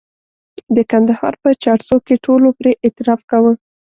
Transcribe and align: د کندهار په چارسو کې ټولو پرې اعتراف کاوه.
د 0.75 0.77
کندهار 0.91 1.33
په 1.41 1.49
چارسو 1.63 1.97
کې 2.05 2.15
ټولو 2.25 2.47
پرې 2.59 2.71
اعتراف 2.85 3.21
کاوه. 3.29 3.51